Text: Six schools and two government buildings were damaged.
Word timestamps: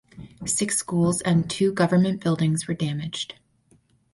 Six 0.47 0.77
schools 0.77 1.21
and 1.21 1.47
two 1.47 1.71
government 1.71 2.21
buildings 2.23 2.67
were 2.67 2.73
damaged. 2.73 3.35